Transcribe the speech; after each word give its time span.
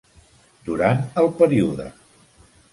Durant 0.69 1.05
el 1.25 1.29
període. 1.43 1.89